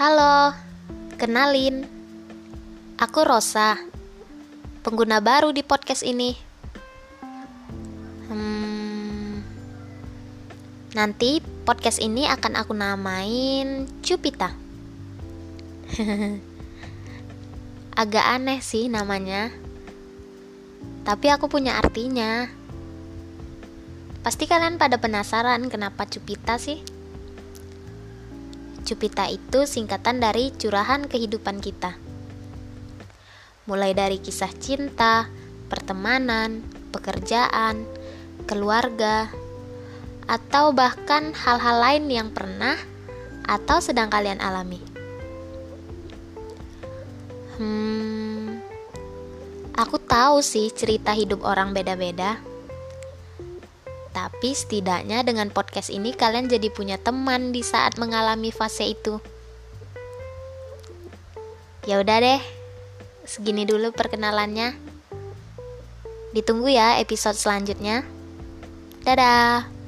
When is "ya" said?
61.88-62.02, 66.70-66.98